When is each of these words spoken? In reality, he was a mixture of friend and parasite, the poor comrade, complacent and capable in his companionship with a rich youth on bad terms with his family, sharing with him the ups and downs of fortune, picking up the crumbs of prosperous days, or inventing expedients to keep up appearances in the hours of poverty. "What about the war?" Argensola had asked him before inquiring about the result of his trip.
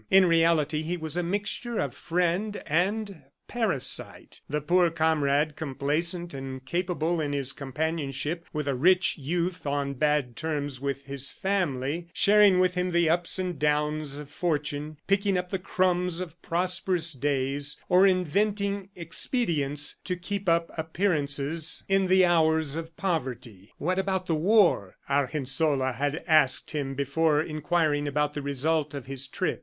In 0.09 0.25
reality, 0.25 0.81
he 0.81 0.97
was 0.97 1.15
a 1.15 1.21
mixture 1.21 1.77
of 1.77 1.93
friend 1.93 2.63
and 2.65 3.21
parasite, 3.47 4.41
the 4.49 4.59
poor 4.59 4.89
comrade, 4.89 5.55
complacent 5.55 6.33
and 6.33 6.65
capable 6.65 7.21
in 7.21 7.33
his 7.33 7.53
companionship 7.53 8.47
with 8.51 8.67
a 8.67 8.73
rich 8.73 9.19
youth 9.19 9.67
on 9.67 9.93
bad 9.93 10.35
terms 10.35 10.81
with 10.81 11.05
his 11.05 11.31
family, 11.31 12.07
sharing 12.13 12.57
with 12.57 12.73
him 12.73 12.89
the 12.89 13.11
ups 13.11 13.37
and 13.37 13.59
downs 13.59 14.17
of 14.17 14.31
fortune, 14.31 14.97
picking 15.05 15.37
up 15.37 15.51
the 15.51 15.59
crumbs 15.59 16.19
of 16.19 16.41
prosperous 16.41 17.13
days, 17.13 17.77
or 17.87 18.07
inventing 18.07 18.89
expedients 18.95 19.97
to 20.03 20.15
keep 20.15 20.49
up 20.49 20.71
appearances 20.79 21.83
in 21.87 22.07
the 22.07 22.25
hours 22.25 22.75
of 22.75 22.97
poverty. 22.97 23.71
"What 23.77 23.99
about 23.99 24.25
the 24.25 24.33
war?" 24.33 24.95
Argensola 25.07 25.91
had 25.91 26.23
asked 26.27 26.71
him 26.71 26.95
before 26.95 27.39
inquiring 27.39 28.07
about 28.07 28.33
the 28.33 28.41
result 28.41 28.95
of 28.95 29.05
his 29.05 29.27
trip. 29.27 29.59